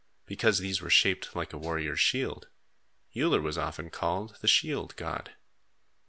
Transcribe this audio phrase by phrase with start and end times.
[0.25, 2.47] Because these were shaped like a warrior's shield,
[3.15, 5.35] Uller was often called the shield god.